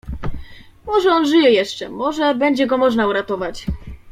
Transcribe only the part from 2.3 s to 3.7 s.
będzie go można uratować."